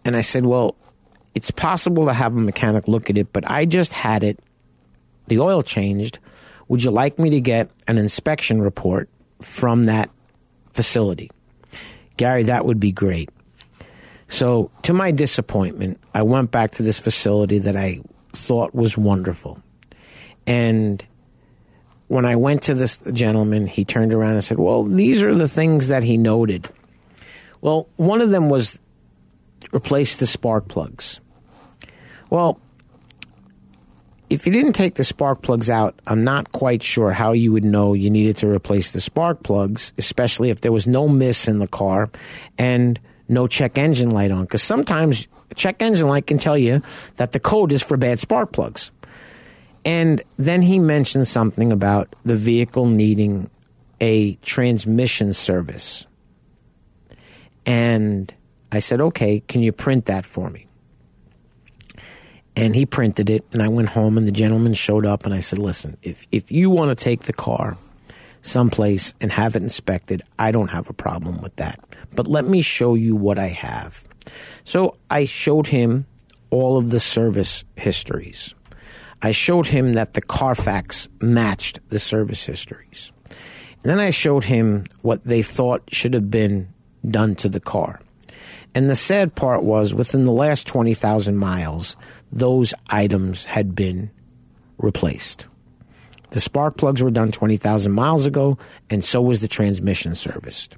[0.05, 0.77] And I said, Well,
[1.35, 4.41] it's possible to have a mechanic look at it, but I just had it,
[5.29, 6.19] the oil changed.
[6.69, 9.09] Would you like me to get an inspection report
[9.41, 10.11] from that
[10.73, 11.31] facility?
[12.17, 13.31] Gary, that would be great.
[14.27, 18.01] So, to my disappointment, I went back to this facility that I
[18.33, 19.63] thought was wonderful.
[20.47, 21.05] And
[22.09, 25.49] when I went to this gentleman, he turned around and said, Well, these are the
[25.49, 26.69] things that he noted.
[27.61, 28.79] Well, one of them was
[29.73, 31.21] replace the spark plugs.
[32.31, 32.61] Well,
[34.31, 37.65] if you didn't take the spark plugs out, I'm not quite sure how you would
[37.65, 41.59] know you needed to replace the spark plugs, especially if there was no miss in
[41.59, 42.11] the car
[42.59, 44.43] and no check engine light on.
[44.43, 46.83] Because sometimes check engine light can tell you
[47.17, 48.91] that the code is for bad spark plugs.
[49.89, 53.49] And then he mentioned something about the vehicle needing
[54.03, 56.05] a transmission service.
[57.65, 58.33] And
[58.71, 60.67] I said, okay, can you print that for me?
[62.55, 65.41] And he printed it, and I went home, and the gentleman showed up, and I
[65.41, 67.79] said, listen, if, if you want to take the car
[68.43, 71.81] someplace and have it inspected, I don't have a problem with that.
[72.15, 74.07] But let me show you what I have.
[74.65, 76.05] So I showed him
[76.51, 78.55] all of the service histories.
[79.23, 83.13] I showed him that the Carfax matched the service histories.
[83.83, 86.69] And then I showed him what they thought should have been
[87.09, 88.01] done to the car.
[88.75, 91.97] And the sad part was within the last 20,000 miles,
[92.31, 94.11] those items had been
[94.79, 95.47] replaced.
[96.31, 98.59] The spark plugs were done 20,000 miles ago,
[98.91, 100.77] and so was the transmission serviced.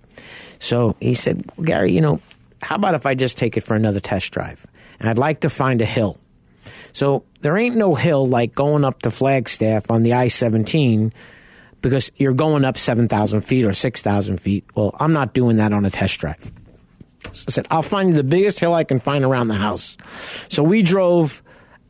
[0.60, 2.20] So he said, Gary, you know,
[2.62, 4.64] how about if I just take it for another test drive?
[5.00, 6.19] And I'd like to find a hill.
[6.92, 11.12] So there ain't no hill like going up to Flagstaff on the I 17
[11.82, 14.64] because you're going up 7,000 feet or 6,000 feet.
[14.74, 16.52] Well, I'm not doing that on a test drive.
[17.32, 19.96] So I said, I'll find you the biggest hill I can find around the house.
[20.48, 21.42] So we drove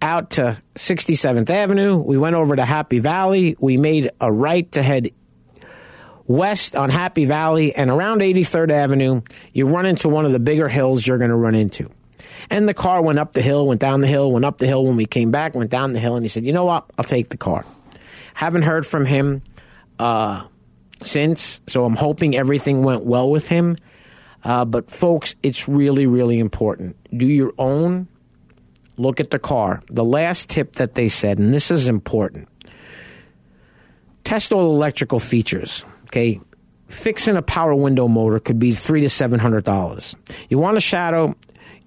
[0.03, 1.99] out to 67th Avenue.
[1.99, 3.57] We went over to Happy Valley.
[3.61, 5.11] We made a right to head
[6.27, 9.23] west on Happy Valley and around 83rd Avenue.
[9.53, 11.91] You run into one of the bigger hills you're going to run into.
[12.49, 14.85] And the car went up the hill, went down the hill, went up the hill
[14.85, 16.85] when we came back, went down the hill, and he said, You know what?
[16.99, 17.65] I'll take the car.
[18.35, 19.43] Haven't heard from him
[19.99, 20.45] uh,
[21.03, 23.77] since, so I'm hoping everything went well with him.
[24.43, 26.97] Uh, but, folks, it's really, really important.
[27.17, 28.09] Do your own
[28.97, 29.83] look at the car.
[29.91, 32.49] The last tip that they said, and this is important
[34.31, 35.85] test all electrical features.
[36.05, 36.41] Okay.
[36.87, 40.15] Fixing a power window motor could be three to seven hundred dollars.
[40.49, 41.35] You want a shadow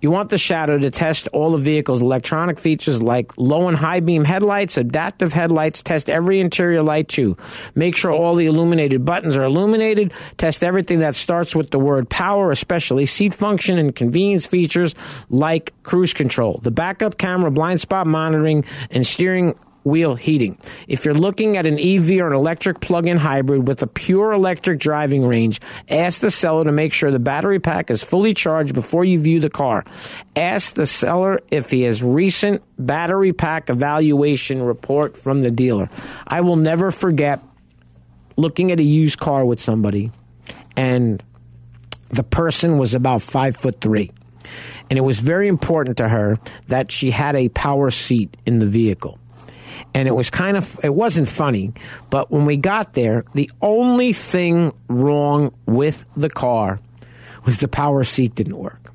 [0.03, 4.01] You want the shadow to test all the vehicle's electronic features like low and high
[4.01, 7.37] beam headlights, adaptive headlights, test every interior light too.
[7.73, 12.09] Make sure all the illuminated buttons are illuminated, test everything that starts with the word
[12.09, 14.93] power, especially seat function and convenience features
[15.29, 16.59] like cruise control.
[16.61, 20.57] The backup camera, blind spot monitoring, and steering wheel heating.
[20.87, 24.79] If you're looking at an EV or an electric plug-in hybrid with a pure electric
[24.79, 29.03] driving range, ask the seller to make sure the battery pack is fully charged before
[29.03, 29.83] you view the car.
[30.35, 35.89] Ask the seller if he has recent battery pack evaluation report from the dealer.
[36.25, 37.41] I will never forget
[38.35, 40.11] looking at a used car with somebody
[40.75, 41.23] and
[42.09, 44.11] the person was about five foot three.
[44.89, 48.65] And it was very important to her that she had a power seat in the
[48.65, 49.17] vehicle
[49.93, 51.73] and it was kind of it wasn't funny
[52.09, 56.79] but when we got there the only thing wrong with the car
[57.45, 58.91] was the power seat didn't work.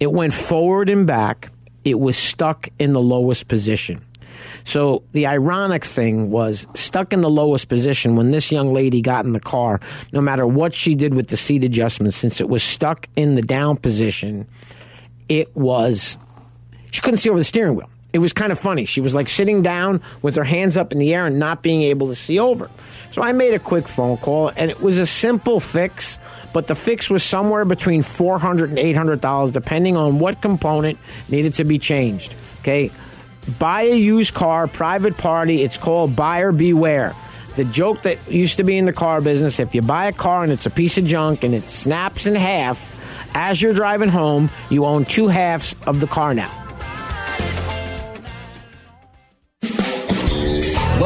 [0.00, 1.50] It went forward and back.
[1.84, 4.04] It was stuck in the lowest position.
[4.64, 9.24] So the ironic thing was stuck in the lowest position when this young lady got
[9.24, 9.80] in the car
[10.12, 13.42] no matter what she did with the seat adjustment since it was stuck in the
[13.42, 14.46] down position
[15.28, 16.18] it was
[16.90, 18.84] she couldn't see over the steering wheel it was kind of funny.
[18.84, 21.82] She was like sitting down with her hands up in the air and not being
[21.82, 22.70] able to see over.
[23.10, 26.20] So I made a quick phone call, and it was a simple fix,
[26.52, 30.96] but the fix was somewhere between $400 and $800, depending on what component
[31.28, 32.36] needed to be changed.
[32.60, 32.92] Okay?
[33.58, 37.16] Buy a used car, private party, it's called buyer beware.
[37.56, 40.44] The joke that used to be in the car business if you buy a car
[40.44, 42.94] and it's a piece of junk and it snaps in half,
[43.34, 46.63] as you're driving home, you own two halves of the car now.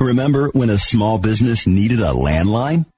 [0.00, 2.86] Remember when a small business needed a landline?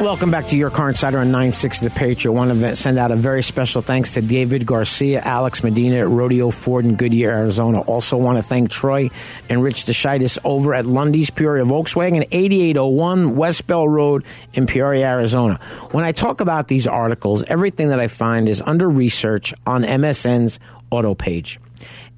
[0.00, 2.32] Welcome back to Your Car Insider on 960 The Patriot.
[2.32, 6.08] I want to send out a very special thanks to David Garcia, Alex Medina at
[6.08, 7.80] Rodeo Ford in Goodyear, Arizona.
[7.82, 9.08] Also want to thank Troy
[9.48, 15.60] and Rich DeShitis over at Lundy's Peoria Volkswagen, 8801 West Bell Road in Peoria, Arizona.
[15.92, 20.58] When I talk about these articles, everything that I find is under research on MSN's
[20.90, 21.60] auto page.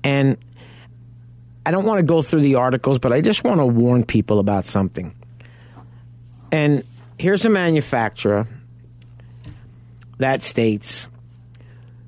[0.03, 0.39] And
[1.67, 4.39] I don't want to go through the articles, but I just want to warn people
[4.39, 5.15] about something.
[6.51, 6.83] And
[7.19, 8.47] here's a manufacturer
[10.19, 11.09] that states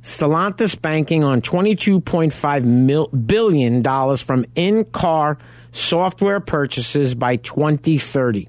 [0.02, 5.38] Stellantis banking on $22.5 mil- billion dollars from in-car
[5.72, 8.48] software purchases by 2030.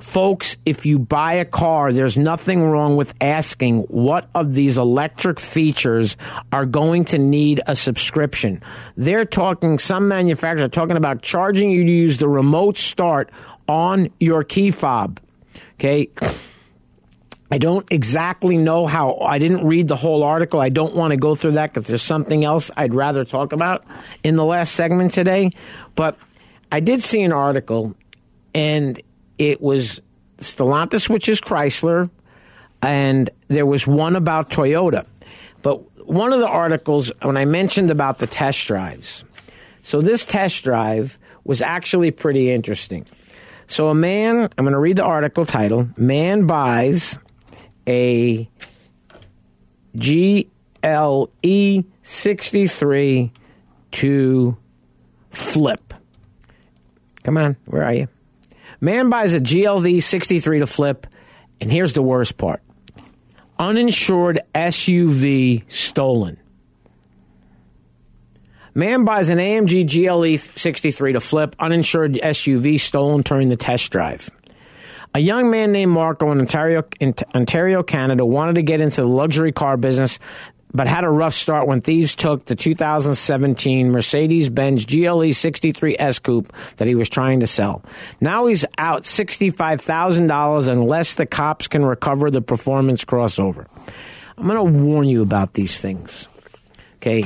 [0.00, 5.40] Folks, if you buy a car, there's nothing wrong with asking what of these electric
[5.40, 6.16] features
[6.52, 8.62] are going to need a subscription.
[8.96, 13.30] They're talking, some manufacturers are talking about charging you to use the remote start
[13.68, 15.18] on your key fob.
[15.78, 16.08] Okay.
[17.50, 20.60] I don't exactly know how, I didn't read the whole article.
[20.60, 23.84] I don't want to go through that because there's something else I'd rather talk about
[24.24, 25.52] in the last segment today.
[25.94, 26.18] But
[26.72, 27.94] I did see an article
[28.52, 29.00] and
[29.38, 30.00] it was
[30.38, 32.10] Stellantis, which is Chrysler,
[32.82, 35.06] and there was one about Toyota.
[35.62, 39.24] But one of the articles, when I mentioned about the test drives,
[39.82, 43.06] so this test drive was actually pretty interesting.
[43.68, 47.18] So a man, I'm going to read the article title Man buys
[47.86, 48.48] a
[49.96, 53.32] GLE 63
[53.92, 54.56] to
[55.30, 55.94] flip.
[57.22, 58.08] Come on, where are you?
[58.80, 61.06] Man buys a GLV 63 to flip,
[61.60, 62.62] and here's the worst part
[63.58, 66.38] uninsured SUV stolen.
[68.76, 74.28] Man buys an AMG GLE 63 to flip, uninsured SUV stolen during the test drive.
[75.14, 79.08] A young man named Marco in Ontario, in Ontario, Canada, wanted to get into the
[79.08, 80.18] luxury car business
[80.74, 86.18] but had a rough start when thieves took the 2017 Mercedes Benz GLE 63 S
[86.18, 87.82] Coupe that he was trying to sell.
[88.20, 93.64] Now he's out $65,000 unless the cops can recover the performance crossover.
[94.36, 96.28] I'm going to warn you about these things.
[96.96, 97.24] Okay.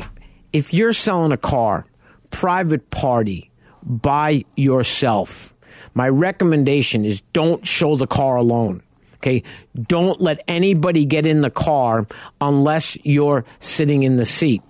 [0.52, 1.86] If you're selling a car,
[2.30, 3.50] private party,
[3.82, 5.54] by yourself,
[5.94, 8.82] my recommendation is don't show the car alone.
[9.16, 9.42] Okay.
[9.80, 12.06] Don't let anybody get in the car
[12.40, 14.62] unless you're sitting in the seat.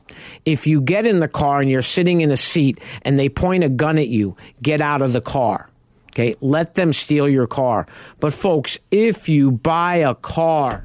[0.45, 3.63] If you get in the car and you're sitting in a seat and they point
[3.63, 5.69] a gun at you, get out of the car.
[6.13, 6.35] Okay.
[6.41, 7.87] Let them steal your car.
[8.19, 10.85] But folks, if you buy a car,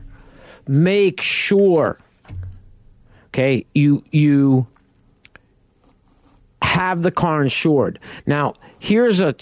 [0.68, 1.98] make sure,
[3.30, 4.68] okay, you, you,
[6.76, 8.00] have the car insured.
[8.26, 9.34] Now, here's a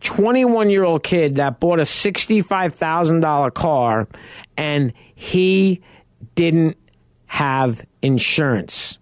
[0.00, 4.08] 21 year old kid that bought a $65,000 car
[4.56, 5.80] and he
[6.34, 6.76] didn't
[7.26, 8.98] have insurance.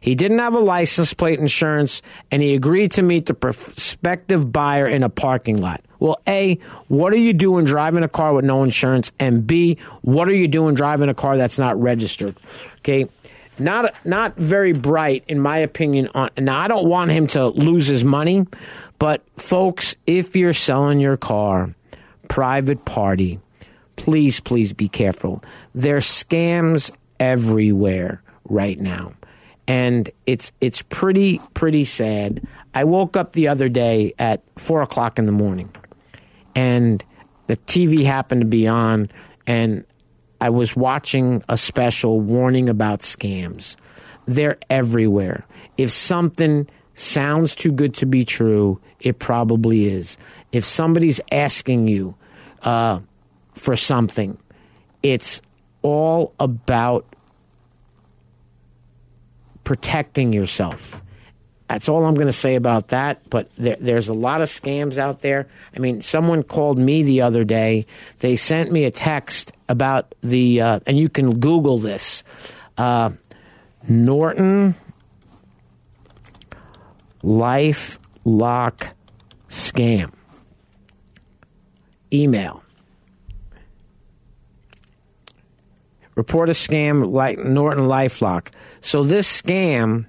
[0.00, 4.86] He didn't have a license plate insurance and he agreed to meet the prospective buyer
[4.86, 5.82] in a parking lot.
[5.98, 9.10] Well, A, what are you doing driving a car with no insurance?
[9.18, 12.36] And B, what are you doing driving a car that's not registered?
[12.78, 13.08] Okay.
[13.58, 17.86] Not not very bright in my opinion on now I don't want him to lose
[17.86, 18.46] his money,
[18.98, 21.74] but folks, if you're selling your car,
[22.28, 23.40] private party,
[23.96, 25.42] please, please be careful.
[25.74, 26.90] There's scams
[27.20, 29.12] everywhere right now.
[29.66, 32.46] And it's it's pretty pretty sad.
[32.74, 35.70] I woke up the other day at four o'clock in the morning,
[36.54, 37.04] and
[37.48, 39.10] the TV happened to be on,
[39.46, 39.84] and
[40.40, 43.76] I was watching a special warning about scams.
[44.26, 45.44] They're everywhere.
[45.76, 50.16] If something sounds too good to be true, it probably is.
[50.52, 52.14] If somebody's asking you
[52.62, 53.00] uh,
[53.54, 54.38] for something,
[55.02, 55.40] it's
[55.82, 57.06] all about
[59.64, 61.02] protecting yourself.
[61.68, 63.28] That's all I'm going to say about that.
[63.28, 65.48] But there, there's a lot of scams out there.
[65.76, 67.86] I mean, someone called me the other day.
[68.20, 72.24] They sent me a text about the, uh, and you can Google this
[72.78, 73.10] uh,
[73.86, 74.74] Norton
[77.22, 78.94] Life Lock
[79.48, 80.12] Scam.
[82.10, 82.62] Email.
[86.14, 88.48] Report a scam like Norton Lifelock.
[88.80, 90.06] So this scam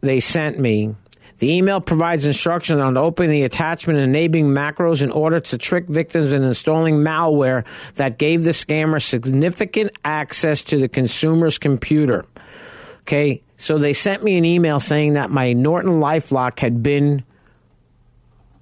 [0.00, 0.94] they sent me.
[1.38, 5.86] The email provides instructions on opening the attachment and enabling macros in order to trick
[5.86, 7.66] victims in installing malware
[7.96, 12.24] that gave the scammer significant access to the consumer's computer.
[13.00, 17.22] Okay, so they sent me an email saying that my Norton Lifelock had been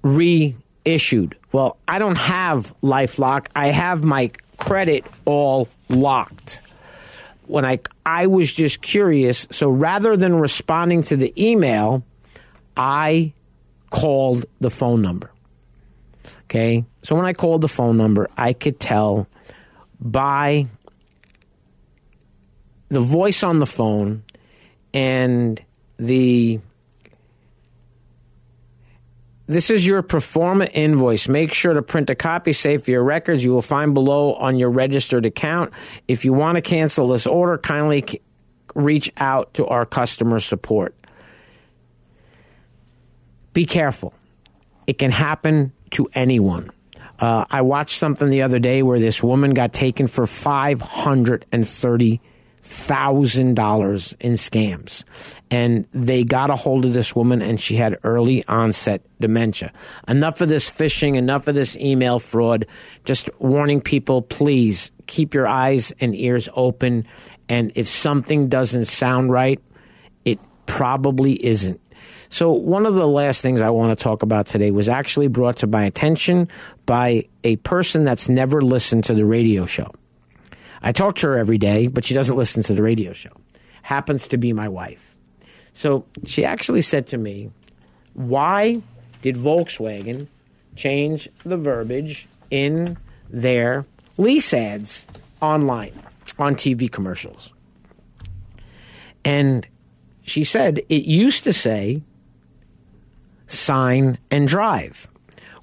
[0.03, 1.37] reissued.
[1.51, 3.47] Well, I don't have Lifelock.
[3.55, 6.61] I have my credit all locked
[7.47, 9.47] when I I was just curious.
[9.51, 12.03] So rather than responding to the email,
[12.75, 13.33] I
[13.89, 15.31] called the phone number.
[16.43, 16.85] Okay?
[17.03, 19.27] So when I called the phone number, I could tell
[19.99, 20.67] by
[22.89, 24.23] the voice on the phone
[24.93, 25.61] and
[25.97, 26.59] the
[29.47, 31.27] this is your proforma invoice.
[31.27, 33.43] Make sure to print a copy, save for your records.
[33.43, 35.71] You will find below on your registered account.
[36.07, 38.21] If you want to cancel this order, kindly
[38.73, 40.95] reach out to our customer support.
[43.53, 44.13] Be careful.
[44.87, 46.71] It can happen to anyone.
[47.17, 51.45] Uh, I watched something the other day where this woman got taken for five hundred
[51.51, 52.19] and thirty
[52.65, 55.03] thousand dollars in scams.
[55.51, 59.71] And they got a hold of this woman and she had early onset dementia.
[60.07, 62.65] Enough of this phishing enough of this email fraud.
[63.05, 67.05] Just warning people please keep your eyes and ears open.
[67.47, 69.61] And if something doesn't sound right
[70.25, 71.79] it probably isn't.
[72.29, 75.57] So one of the last things I want to talk about today was actually brought
[75.57, 76.49] to my attention
[76.87, 79.91] by a person that's never listened to the radio show
[80.85, 83.31] I talk to her every day, but she doesn't listen to the radio show.
[83.81, 85.15] Happens to be my wife.
[85.73, 87.49] So she actually said to me,
[88.13, 88.83] Why
[89.23, 90.27] did Volkswagen
[90.75, 92.97] change the verbiage in
[93.31, 95.07] their lease ads
[95.41, 95.99] online
[96.37, 97.51] on TV commercials?
[99.25, 99.67] And
[100.21, 102.03] she said it used to say
[103.47, 105.07] sign and drive.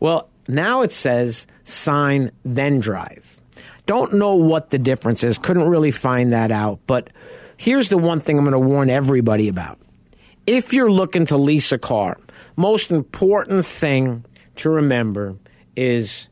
[0.01, 3.42] Well, now it says sign then drive.
[3.87, 5.39] Don't know what the difference is.
[5.39, 6.81] Couldn't really find that out.
[6.87, 7.11] But
[7.57, 9.79] here's the one thing I'm going to warn everybody about.
[10.47, 12.19] If you're looking to lease a car,
[12.57, 14.25] most important thing
[14.57, 15.37] to remember
[15.77, 16.29] is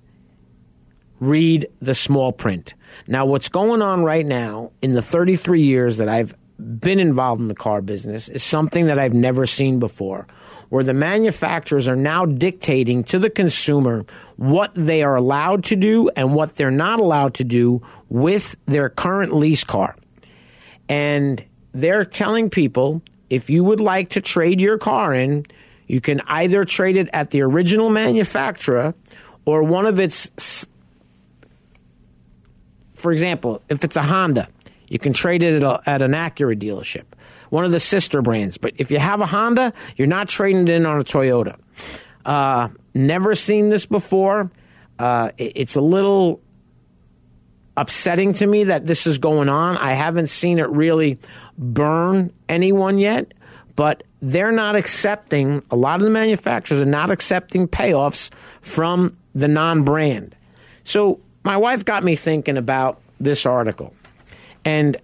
[1.20, 2.74] read the small print.
[3.06, 7.48] Now, what's going on right now in the 33 years that I've been involved in
[7.48, 10.26] the car business is something that I've never seen before,
[10.70, 14.06] where the manufacturers are now dictating to the consumer
[14.36, 18.88] what they are allowed to do and what they're not allowed to do with their
[18.88, 19.94] current lease car.
[20.88, 25.46] And they're telling people if you would like to trade your car in,
[25.86, 28.94] you can either trade it at the original manufacturer
[29.44, 30.66] or one of its
[32.94, 34.48] for example, if it's a Honda,
[34.88, 37.04] you can trade it at, a, at, an Acura dealership,
[37.50, 38.56] one of the sister brands.
[38.56, 41.58] But if you have a Honda, you're not trading it in on a Toyota.
[42.24, 44.50] Uh, never seen this before.
[44.98, 46.40] Uh, it, it's a little
[47.76, 49.76] upsetting to me that this is going on.
[49.76, 51.18] I haven't seen it really
[51.56, 53.32] burn anyone yet,
[53.76, 58.30] but they're not accepting, a lot of the manufacturers are not accepting payoffs
[58.60, 60.36] from the non brand.
[60.84, 63.94] So my wife got me thinking about this article
[64.64, 64.96] and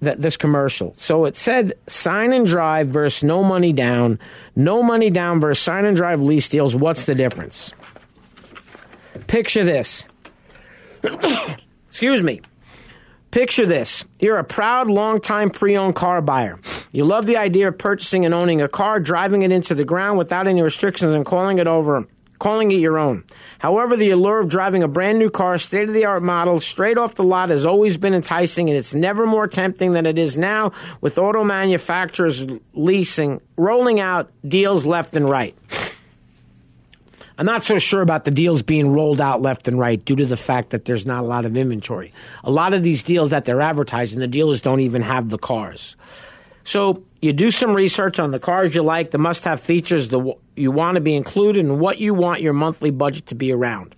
[0.00, 0.94] that this commercial.
[0.96, 4.18] So it said sign and drive versus no money down,
[4.56, 6.74] no money down versus sign and drive lease deals.
[6.74, 7.74] What's the difference?
[9.26, 10.04] Picture this.
[11.88, 12.40] Excuse me.
[13.30, 14.04] Picture this.
[14.18, 16.58] You're a proud, long-time pre-owned car buyer.
[16.90, 20.18] You love the idea of purchasing and owning a car, driving it into the ground
[20.18, 22.08] without any restrictions and calling it over
[22.40, 23.22] calling it your own.
[23.60, 26.98] However, the allure of driving a brand new car, state of the art model, straight
[26.98, 30.36] off the lot has always been enticing, and it's never more tempting than it is
[30.36, 35.56] now with auto manufacturers leasing, rolling out deals left and right.
[37.38, 40.26] I'm not so sure about the deals being rolled out left and right due to
[40.26, 42.12] the fact that there's not a lot of inventory.
[42.44, 45.96] A lot of these deals that they're advertising, the dealers don't even have the cars.
[46.64, 50.34] So you do some research on the cars you like, the must have features the,
[50.56, 53.94] you want to be included, and what you want your monthly budget to be around.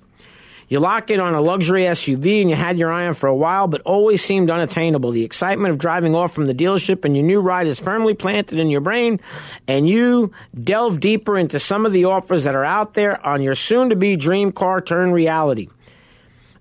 [0.69, 3.37] You lock in on a luxury SUV and you had your eye on for a
[3.37, 5.11] while, but always seemed unattainable.
[5.11, 8.59] The excitement of driving off from the dealership and your new ride is firmly planted
[8.59, 9.21] in your brain,
[9.69, 13.55] and you delve deeper into some of the offers that are out there on your
[13.55, 15.69] soon to be dream car turn reality.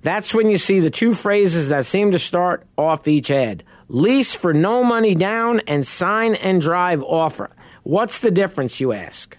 [0.02, 4.34] That's when you see the two phrases that seem to start off each ad lease
[4.34, 7.52] for no money down and sign and drive offer.
[7.84, 9.38] What's the difference, you ask?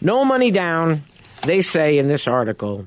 [0.00, 1.02] No money down,
[1.42, 2.86] they say in this article.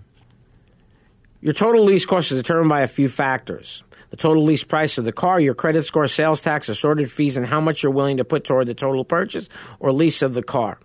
[1.40, 5.04] Your total lease cost is determined by a few factors the total lease price of
[5.04, 8.24] the car, your credit score, sales tax, assorted fees, and how much you're willing to
[8.24, 9.50] put toward the total purchase
[9.82, 10.80] or lease of the car,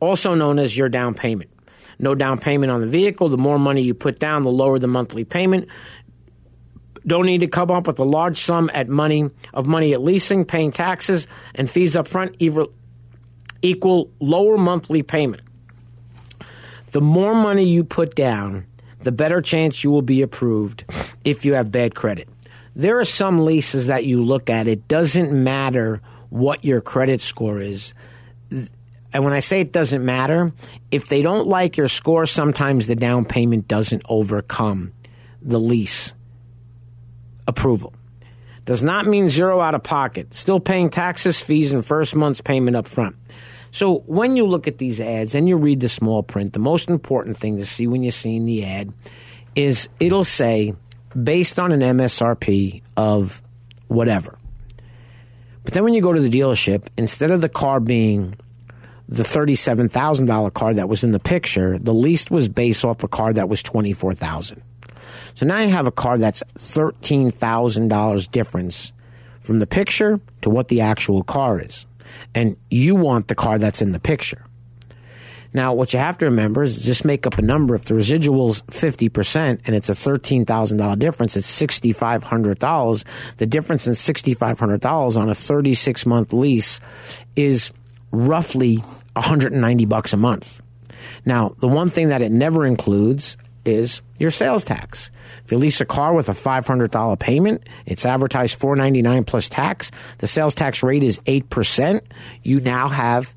[0.00, 1.50] also known as your down payment.
[1.98, 3.28] No down payment on the vehicle.
[3.28, 5.68] The more money you put down, the lower the monthly payment
[7.06, 10.44] don't need to come up with a large sum at money of money at leasing,
[10.44, 12.72] paying taxes and fees up front equal,
[13.60, 15.42] equal lower monthly payment.
[16.92, 18.66] The more money you put down,
[19.00, 20.84] the better chance you will be approved
[21.24, 22.28] if you have bad credit.
[22.76, 26.00] There are some leases that you look at, it doesn't matter
[26.30, 27.94] what your credit score is.
[28.50, 30.52] And when I say it doesn't matter,
[30.90, 34.92] if they don't like your score, sometimes the down payment doesn't overcome
[35.42, 36.14] the lease
[37.46, 37.92] approval.
[38.64, 40.34] Does not mean zero out of pocket.
[40.34, 43.16] Still paying taxes, fees, and first month's payment up front.
[43.72, 46.88] So when you look at these ads and you read the small print, the most
[46.88, 48.92] important thing to see when you're seeing the ad
[49.54, 50.74] is it'll say
[51.20, 53.42] based on an MSRP of
[53.88, 54.38] whatever.
[55.64, 58.36] But then when you go to the dealership, instead of the car being
[59.08, 63.32] the $37,000 car that was in the picture, the lease was based off a car
[63.32, 64.62] that was 24000
[65.34, 68.92] so now you have a car that's $13,000 difference
[69.40, 71.86] from the picture to what the actual car is.
[72.34, 74.44] And you want the car that's in the picture.
[75.54, 77.74] Now, what you have to remember is just make up a number.
[77.74, 83.36] If the residual's 50% and it's a $13,000 difference, it's $6,500.
[83.36, 86.80] The difference in $6,500 on a 36 month lease
[87.36, 87.70] is
[88.12, 88.76] roughly
[89.14, 90.62] 190 bucks a month.
[91.26, 95.10] Now, the one thing that it never includes is your sales tax.
[95.44, 99.90] If you lease a car with a $500 payment, it's advertised 499 plus tax.
[100.18, 102.00] The sales tax rate is 8%.
[102.42, 103.34] You now have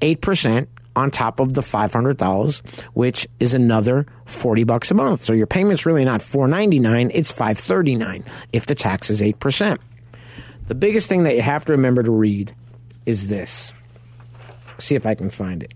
[0.00, 5.22] 8% on top of the $500, which is another 40 bucks a month.
[5.22, 9.78] So your payment's really not 499, it's 539 if the tax is 8%.
[10.66, 12.54] The biggest thing that you have to remember to read
[13.06, 13.72] is this.
[14.78, 15.74] See if I can find it.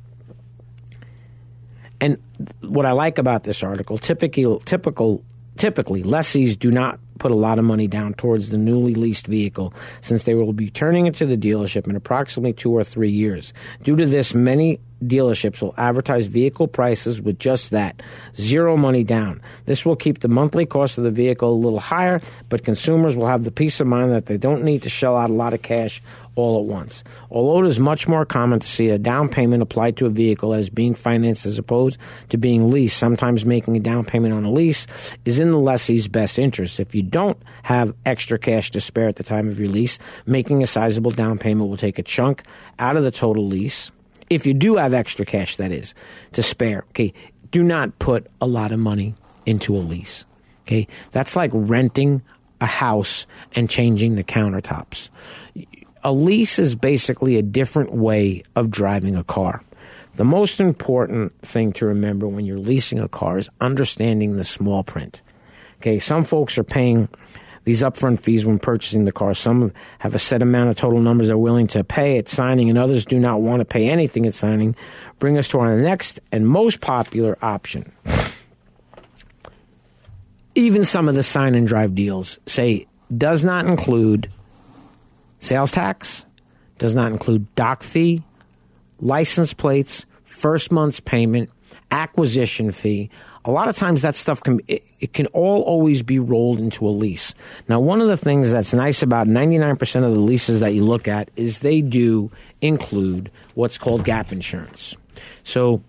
[2.00, 2.18] And
[2.60, 5.22] what I like about this article, typical, typical
[5.56, 9.72] Typically, lessees do not put a lot of money down towards the newly leased vehicle
[10.00, 13.54] since they will be turning it to the dealership in approximately two or three years.
[13.84, 18.02] Due to this, many dealerships will advertise vehicle prices with just that
[18.34, 19.40] zero money down.
[19.66, 23.26] This will keep the monthly cost of the vehicle a little higher, but consumers will
[23.26, 25.62] have the peace of mind that they don't need to shell out a lot of
[25.62, 26.02] cash
[26.36, 27.04] all at once.
[27.30, 30.54] Although it is much more common to see a down payment applied to a vehicle
[30.54, 31.98] as being financed as opposed
[32.30, 34.86] to being leased, sometimes making a down payment on a lease
[35.24, 36.80] is in the lessee's best interest.
[36.80, 40.62] If you don't have extra cash to spare at the time of your lease, making
[40.62, 42.42] a sizable down payment will take a chunk
[42.78, 43.90] out of the total lease.
[44.30, 45.94] If you do have extra cash, that is,
[46.32, 47.12] to spare, okay,
[47.50, 49.14] do not put a lot of money
[49.46, 50.24] into a lease.
[50.62, 52.22] Okay, that's like renting
[52.60, 55.10] a house and changing the countertops
[56.04, 59.64] a lease is basically a different way of driving a car.
[60.16, 64.84] The most important thing to remember when you're leasing a car is understanding the small
[64.84, 65.22] print.
[65.78, 67.08] Okay, some folks are paying
[67.64, 69.34] these upfront fees when purchasing the car.
[69.34, 72.78] Some have a set amount of total numbers they're willing to pay at signing, and
[72.78, 74.76] others do not want to pay anything at signing.
[75.18, 77.90] Bring us to our next and most popular option.
[80.54, 82.86] Even some of the sign and drive deals say
[83.16, 84.30] does not include
[85.44, 86.24] Sales tax
[86.78, 88.22] does not include doc fee,
[88.98, 91.50] license plates, first month's payment,
[91.90, 93.10] acquisition fee.
[93.44, 96.88] A lot of times that stuff can it, it, can all always be rolled into
[96.88, 97.34] a lease.
[97.68, 101.06] Now, one of the things that's nice about 99% of the leases that you look
[101.06, 102.30] at is they do
[102.62, 104.96] include what's called gap insurance.
[105.42, 105.82] So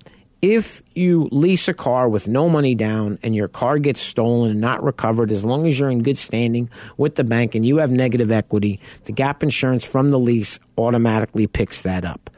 [0.46, 4.62] if you lease a car with no money down and your car gets stolen and
[4.62, 7.90] not recovered, as long as you're in good standing with the bank and you have
[7.90, 12.30] negative equity, the gap insurance from the lease automatically picks that up.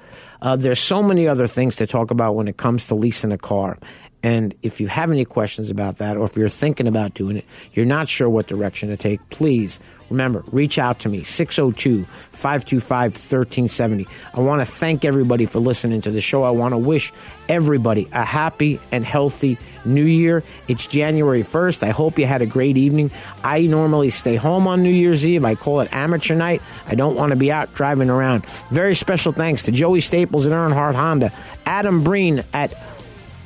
[0.42, 3.38] Uh, there's so many other things to talk about when it comes to leasing a
[3.38, 3.78] car.
[4.24, 7.46] And if you have any questions about that, or if you're thinking about doing it,
[7.74, 13.14] you're not sure what direction to take, please Remember, reach out to me, 602 525
[13.14, 14.08] 1370.
[14.34, 16.44] I want to thank everybody for listening to the show.
[16.44, 17.12] I want to wish
[17.50, 20.44] everybody a happy and healthy new year.
[20.68, 21.84] It's January 1st.
[21.84, 23.12] I hope you had a great evening.
[23.44, 25.44] I normally stay home on New Year's Eve.
[25.44, 26.62] I call it amateur night.
[26.86, 28.46] I don't want to be out driving around.
[28.70, 31.34] Very special thanks to Joey Staples at Earnhardt Honda,
[31.66, 32.74] Adam Breen at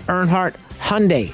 [0.07, 1.33] Earnhardt Hyundai.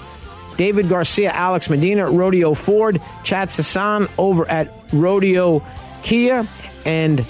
[0.57, 5.63] David Garcia, Alex Medina Rodeo Ford, Chad Sasan over at Rodeo
[6.03, 6.47] Kia,
[6.85, 7.25] and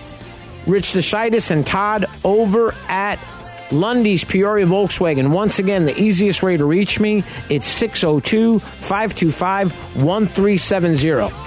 [0.65, 3.19] Rich Deschitis and Todd over at
[3.71, 5.31] Lundy's Peoria Volkswagen.
[5.31, 9.71] Once again, the easiest way to reach me, it's 602 525
[10.03, 11.46] 1370.